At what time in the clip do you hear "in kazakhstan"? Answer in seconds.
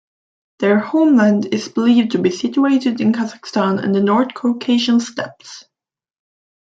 3.01-3.83